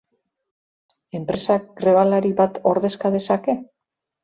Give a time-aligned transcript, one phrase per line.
[1.19, 3.59] Enpresak grebalari bat ordezka dezake?